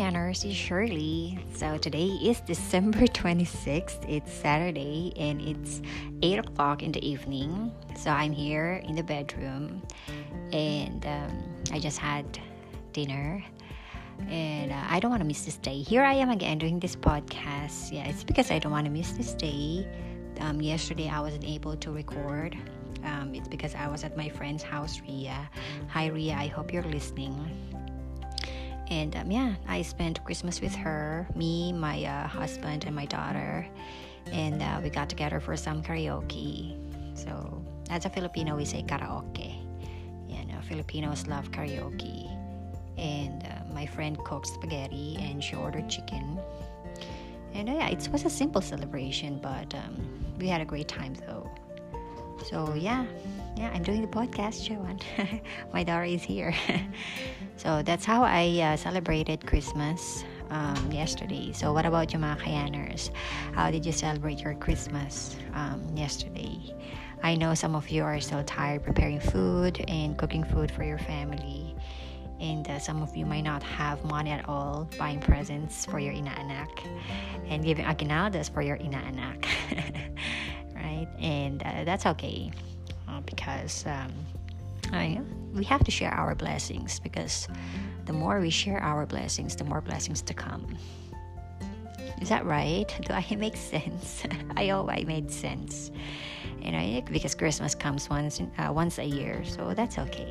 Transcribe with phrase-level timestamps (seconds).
[0.00, 1.38] Kayanners, it's Shirley.
[1.54, 4.08] So today is December 26th.
[4.08, 5.82] It's Saturday and it's
[6.22, 7.70] 8 o'clock in the evening.
[7.98, 9.82] So I'm here in the bedroom
[10.54, 12.24] and um, I just had
[12.94, 13.44] dinner
[14.30, 15.82] and uh, I don't want to miss this day.
[15.82, 17.92] Here I am again doing this podcast.
[17.92, 19.86] Yeah, it's because I don't want to miss this day.
[20.40, 22.56] Um, yesterday I wasn't able to record.
[23.04, 25.50] Um, it's because I was at my friend's house, Ria.
[25.88, 26.36] Hi, Ria.
[26.36, 27.69] I hope you're listening
[28.90, 33.66] and um, yeah i spent christmas with her me my uh, husband and my daughter.
[34.32, 36.76] And uh, we got together for some karaoke.
[37.14, 39.56] So as a filipino we say karaoke.
[40.28, 42.28] You know filipinos love karaoke.
[42.98, 46.38] And uh, my friend cooked spaghetti and she ordered chicken.
[47.54, 49.96] And uh, yeah it was a simple celebration but um,
[50.38, 51.50] we had a great time though.
[52.48, 53.04] So yeah
[53.60, 54.98] yeah i'm doing the podcast Joanne.
[55.72, 56.54] my daughter is here.
[57.56, 61.52] So that's how i uh, celebrated christmas um, yesterday.
[61.52, 63.10] So what about you mga
[63.52, 66.74] how did you celebrate your christmas um, yesterday?
[67.22, 70.96] I know some of you are still tired preparing food and cooking food for your
[70.98, 71.76] family.
[72.40, 76.14] And uh, some of you might not have money at all buying presents for your
[76.14, 76.72] inaanak
[77.46, 79.44] and giving aguinaldos for your inaanak.
[80.74, 81.08] Right?
[81.20, 82.50] And uh, that's okay
[83.10, 84.12] uh, because um,
[84.92, 85.20] I,
[85.52, 87.48] we have to share our blessings because
[88.06, 90.76] the more we share our blessings the more blessings to come.
[92.20, 92.86] Is that right?
[93.06, 94.22] Do i make sense?
[94.56, 95.90] I hope i made sense.
[96.62, 100.30] You know because christmas comes once uh, once a year so that's okay.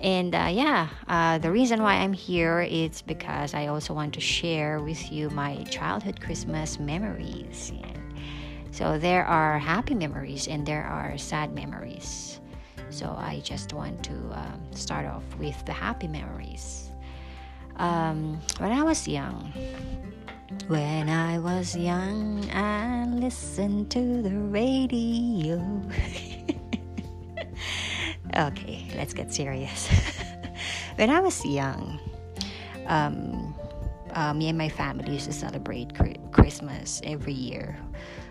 [0.00, 4.20] And uh, yeah uh, the reason why i'm here is because i also want to
[4.20, 7.72] share with you my childhood christmas memories.
[7.74, 7.97] Yeah.
[8.78, 12.38] So there are happy memories and there are sad memories.
[12.90, 16.88] So I just want to um, start off with the happy memories.
[17.74, 19.52] Um, when I was young,
[20.68, 25.58] when I was young, I listened to the radio.
[28.36, 29.88] okay, let's get serious.
[30.94, 31.98] when I was young,
[32.86, 33.56] um,
[34.14, 35.90] uh, me and my family used to celebrate
[36.30, 37.76] Christmas every year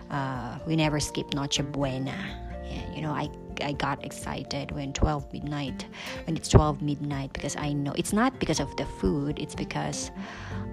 [0.10, 2.16] uh, we never skip Noche Buena.
[2.64, 3.30] And, you know, I,
[3.62, 5.86] I got excited when 12 midnight,
[6.26, 10.12] when it's 12 midnight, because I know it's not because of the food, it's because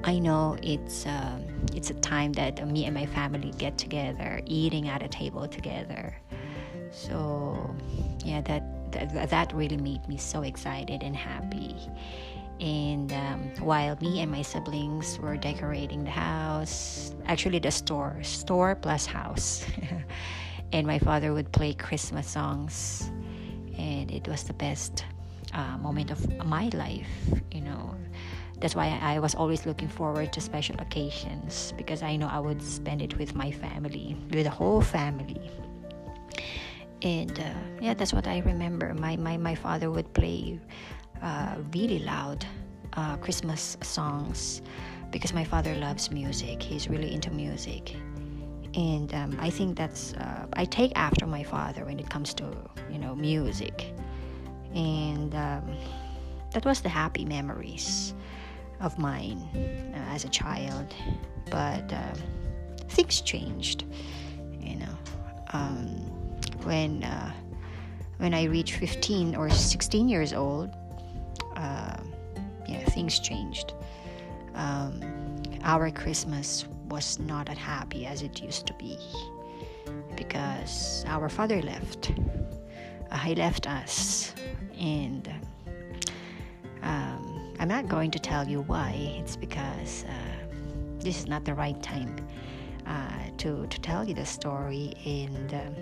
[0.02, 1.44] I know it's, um,
[1.74, 6.16] it's a time that me and my family get together, eating at a table together.
[6.90, 7.74] So,
[8.24, 11.76] yeah, that, that, that really made me so excited and happy
[12.64, 18.74] and um, while me and my siblings were decorating the house actually the store store
[18.74, 19.66] plus house
[20.72, 23.10] and my father would play christmas songs
[23.76, 25.04] and it was the best
[25.52, 27.06] uh, moment of my life
[27.52, 27.94] you know
[28.60, 32.62] that's why I was always looking forward to special occasions because I know I would
[32.62, 35.50] spend it with my family, with the whole family.
[37.02, 38.94] And uh, yeah, that's what I remember.
[38.94, 40.58] My, my, my father would play
[41.24, 42.46] uh, really loud
[42.92, 44.62] uh, Christmas songs
[45.10, 46.62] because my father loves music.
[46.62, 47.96] He's really into music,
[48.74, 52.44] and um, I think that's uh, I take after my father when it comes to
[52.92, 53.92] you know music,
[54.74, 55.76] and um,
[56.52, 58.14] that was the happy memories
[58.80, 59.48] of mine
[59.94, 60.94] uh, as a child.
[61.50, 62.18] But um,
[62.88, 63.84] things changed,
[64.60, 64.98] you know,
[65.52, 65.86] um,
[66.64, 67.32] when uh,
[68.18, 70.70] when I reached 15 or 16 years old
[71.56, 71.96] uh,
[72.68, 73.74] yeah, things changed.
[74.54, 75.00] Um,
[75.62, 78.98] our Christmas was not as happy as it used to be
[80.16, 82.12] because our father left.
[83.10, 84.32] Uh, he left us,
[84.78, 85.28] and
[86.82, 88.92] um, I'm not going to tell you why.
[89.18, 90.46] It's because uh,
[90.98, 92.16] this is not the right time
[92.86, 95.74] uh, to to tell you the story, and um,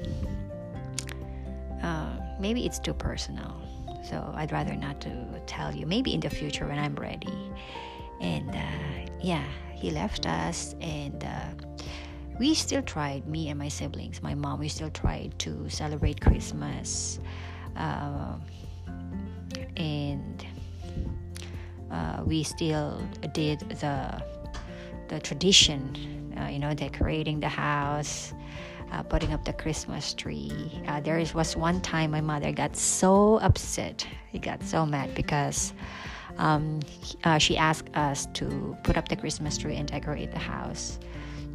[1.82, 3.60] uh, maybe it's too personal.
[4.02, 5.86] So I'd rather not to tell you.
[5.86, 7.52] Maybe in the future when I'm ready.
[8.20, 9.44] And uh, yeah,
[9.74, 11.84] he left us, and uh,
[12.38, 13.26] we still tried.
[13.26, 17.18] Me and my siblings, my mom, we still tried to celebrate Christmas,
[17.76, 18.34] uh,
[19.76, 20.46] and
[21.90, 24.22] uh, we still did the
[25.08, 26.32] the tradition.
[26.38, 28.32] Uh, you know, decorating the house
[28.92, 30.52] uh, putting up the Christmas tree.
[30.86, 34.06] Uh, there was one time my mother got so upset.
[34.28, 35.72] He got so mad because
[36.36, 36.80] um,
[37.24, 41.00] uh, she asked us to put up the Christmas tree and decorate the house.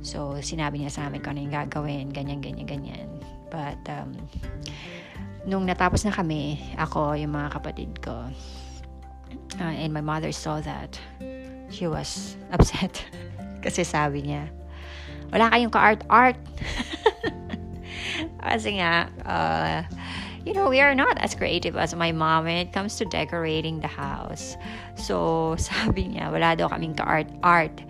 [0.01, 3.09] So, sinabi niya sa amin kung ano yung gagawin, ganyan, ganyan, ganyan.
[3.49, 4.13] But, um,
[5.45, 8.29] nung natapos na kami, ako, yung mga kapatid ko,
[9.59, 10.99] uh, and my mother saw that,
[11.73, 13.03] she was upset.
[13.65, 14.47] Kasi sabi niya,
[15.33, 16.39] wala kayong ka-art-art.
[18.43, 19.83] Kasi nga, uh,
[20.47, 23.79] you know, we are not as creative as my mom when it comes to decorating
[23.79, 24.55] the house.
[24.95, 27.83] So, sabi niya, wala daw kaming ka-art-art.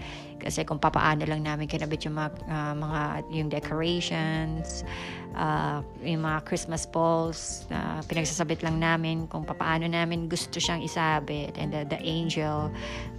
[0.47, 3.01] Kasi kung papaano lang namin kinabit yung mga, uh, mga
[3.35, 4.87] yung decorations,
[5.35, 11.51] uh, yung mga Christmas balls, uh, pinagsasabit lang namin kung papaano namin gusto siyang isabit.
[11.59, 12.71] And the, the angel,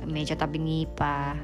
[0.08, 1.36] medyo tabingi pa.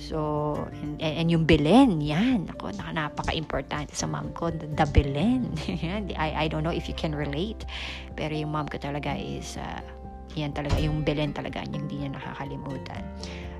[0.00, 2.48] So, and, and, and yung Belen, yan.
[2.56, 5.52] Ako, napaka-importante sa mom ko, the, the Belen.
[6.16, 7.68] I, I don't know if you can relate.
[8.16, 9.84] Pero yung mom ko talaga is, uh,
[10.32, 13.04] yan talaga, yung Belen talaga, yung hindi niya nakakalimutan.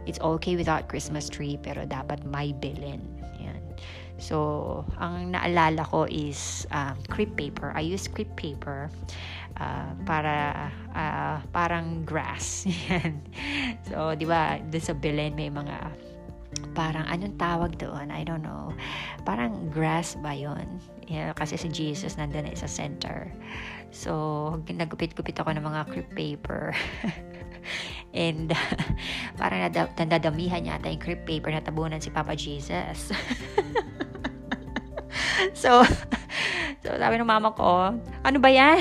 [0.06, 3.03] It's okay without Christmas tree, pero dapat may bilin.
[3.43, 3.61] Yan.
[4.17, 7.75] So, ang naalala ko is um, crepe paper.
[7.76, 8.88] I use crepe paper
[9.61, 12.64] uh, para uh, parang grass.
[12.88, 13.20] Yan.
[13.91, 15.76] So, di ba, doon sa Belen may mga
[16.73, 18.08] parang anong tawag doon?
[18.08, 18.73] I don't know.
[19.29, 20.81] Parang grass ba yon?
[21.08, 23.32] Yeah, kasi si Jesus nandun sa center.
[23.93, 26.73] So, nagupit-gupit ako ng mga crepe paper.
[28.16, 28.69] And uh,
[29.40, 33.12] parang nada- nandadamihan yata yung crepe paper na tabunan si Papa Jesus.
[35.62, 35.84] so,
[36.81, 37.93] so sabi ng mama ko,
[38.25, 38.81] ano ba yan?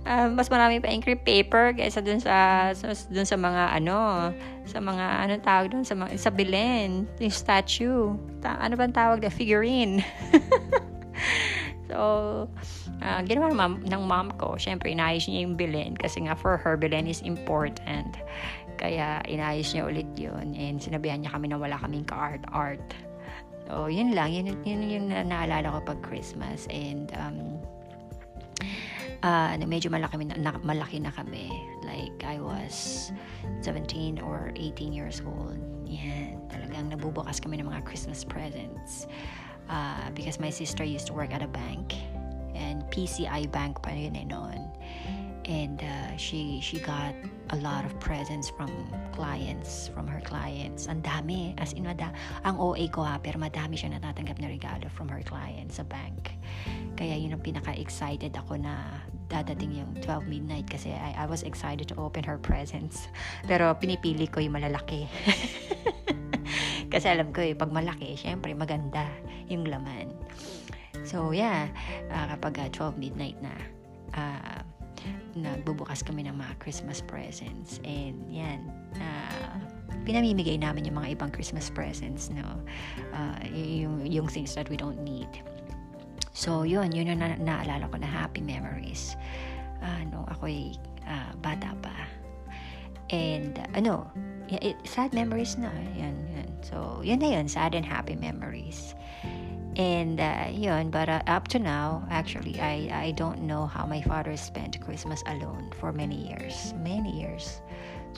[0.00, 4.32] Uh, mas marami pa yung crepe paper kaysa dun sa, sa dun sa mga ano
[4.64, 9.20] sa mga ano tawag dun sa mga sa Belen yung statue Ta- ano bang tawag
[9.20, 10.00] na figurine
[11.90, 12.46] so
[13.02, 16.54] uh, ginawa ng mom, ng mom ko syempre inayos niya yung Belen kasi nga for
[16.54, 18.14] her Belen is important
[18.80, 22.96] kaya inayos niya ulit yun and sinabihan niya kami na wala kaming ka-art-art.
[23.68, 24.32] So, yun lang.
[24.32, 26.64] Yun, yun yung na naalala ko pag Christmas.
[26.72, 27.60] And, um,
[29.22, 31.52] uh, medyo malaki na, malaki na kami.
[31.84, 33.12] Like, I was
[33.62, 35.60] 17 or 18 years old.
[35.84, 36.40] Yan.
[36.48, 39.06] Talagang nabubukas kami ng mga Christmas presents.
[39.70, 41.94] Uh, because my sister used to work at a bank.
[42.58, 44.66] And PCI Bank pa yun eh noon.
[45.46, 47.14] And uh, she she got
[47.54, 48.70] a lot of presents from
[49.14, 50.90] clients from her clients.
[50.90, 52.10] Ang dami as in mada
[52.42, 56.34] ang OA ko ha pero madami siya natatanggap na regalo from her clients sa bank.
[56.98, 58.74] Kaya yun ang pinaka excited ako na
[59.30, 63.06] dadating yung 12 midnight kasi I, I was excited to open her presents.
[63.46, 65.06] Pero pinipili ko yung malalaki.
[66.90, 69.06] Kasi alam ko eh pag malaki syempre maganda
[69.50, 70.14] yung laman
[71.02, 71.68] so yeah
[72.14, 73.52] uh, kapag uh, 12 midnight na
[74.14, 74.62] uh,
[75.36, 77.78] nagbubukas kami ng mga Christmas presents.
[77.86, 78.68] And yan,
[78.98, 79.56] uh,
[80.04, 82.46] pinamimigay namin yung mga ibang Christmas presents, no?
[83.14, 85.28] Uh, yung, yung things that we don't need.
[86.32, 89.14] So, yun, yun yung na- naalala ko na happy memories.
[89.80, 90.76] Uh, nung ako'y
[91.08, 91.96] uh, bata pa.
[93.10, 94.06] And, uh, ano,
[94.50, 95.70] it, sad memories na.
[95.98, 96.48] Yan, yan.
[96.62, 98.94] So, yun na yun, sad and happy memories.
[99.76, 104.02] And uh, yun, but uh, up to now, actually, I, I don't know how my
[104.02, 106.74] father spent Christmas alone for many years.
[106.82, 107.60] Many years.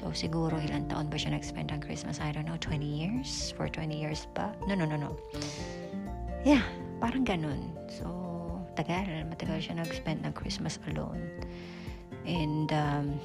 [0.01, 2.19] So, siguro ilang taon ba siya nag-spend ang Christmas?
[2.19, 3.53] I don't know, 20 years?
[3.53, 4.57] For 20 years pa?
[4.65, 5.13] No, no, no, no.
[6.43, 6.65] Yeah,
[7.05, 7.77] parang ganun.
[7.87, 8.09] So,
[8.73, 9.05] tagal.
[9.29, 11.21] Matagal siya nag-spend ng Christmas alone.
[12.25, 13.21] And, um,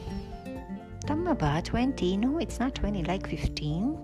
[1.07, 1.63] tama ba?
[1.63, 1.95] 20?
[2.19, 3.07] No, it's not 20.
[3.07, 3.95] Like 15?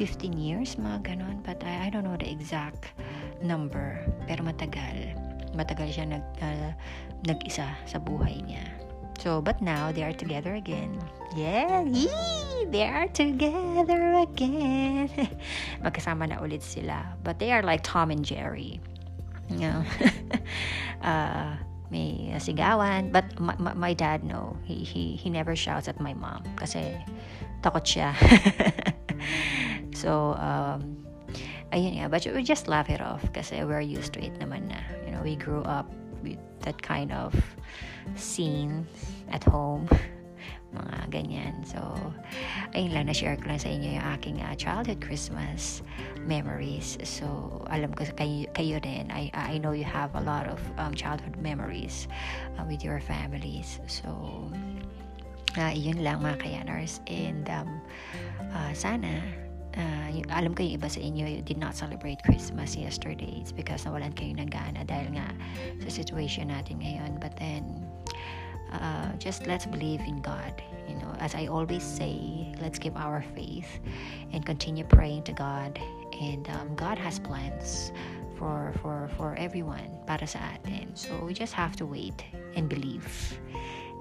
[0.00, 1.44] 15 years, mga ganun.
[1.44, 2.96] But I, I don't know the exact
[3.42, 5.14] number pero matagal.
[5.56, 6.70] Matagal siya nag uh,
[7.26, 8.62] nag-isa sa buhay niya.
[9.18, 10.94] So but now they are together again.
[11.34, 15.10] Yeah yee, they are together again.
[15.84, 17.18] Magkasama na ulit sila.
[17.26, 18.78] But they are like Tom and Jerry.
[19.48, 19.80] You know?
[21.02, 21.56] Uh,
[21.90, 23.10] may sigawan.
[23.10, 24.60] But my, my, dad no.
[24.68, 26.94] He, he he never shouts at my mom kasi
[27.64, 28.12] takot siya.
[29.98, 31.07] So um
[31.72, 34.80] ayun nga, but we just laugh it off kasi we're used to it naman na.
[35.04, 35.88] You know, we grew up
[36.22, 37.34] with that kind of
[38.16, 38.86] scene
[39.30, 39.88] at home
[40.74, 41.64] mga ganyan.
[41.64, 41.80] So,
[42.76, 45.80] ayun lang, na-share ko lang sa inyo yung aking uh, childhood Christmas
[46.28, 47.00] memories.
[47.08, 47.24] So,
[47.72, 51.40] alam ko kayo, kayo din, I, I know you have a lot of um, childhood
[51.40, 52.04] memories
[52.60, 53.80] uh, with your families.
[53.88, 54.12] So,
[55.56, 57.00] uh, yun lang mga kayaners.
[57.08, 57.80] And um,
[58.52, 63.38] uh, sana uh, alam ko yung iba sa inyo you did not celebrate Christmas yesterday.
[63.40, 65.28] It's because nawalan kayo ng gana dahil nga
[65.84, 67.20] sa situation natin ngayon.
[67.20, 67.84] But then
[68.72, 70.56] uh, just let's believe in God
[70.88, 71.12] you know.
[71.20, 73.68] As I always say let's keep our faith
[74.32, 75.78] and continue praying to God.
[76.18, 77.92] And um, God has plans
[78.38, 80.94] for for for everyone para sa atin.
[80.94, 82.24] So we just have to wait
[82.56, 83.06] and believe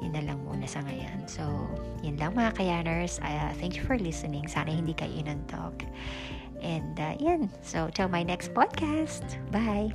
[0.02, 1.26] yun na lang muna sa ngayon.
[1.26, 1.44] So,
[2.06, 3.20] yun lang mga kayaners.
[3.20, 4.46] Uh, thank you for listening.
[4.48, 5.84] Sana hindi kayo inantok.
[6.62, 7.50] And uh, yan.
[7.62, 9.38] So, till my next podcast.
[9.54, 9.94] Bye.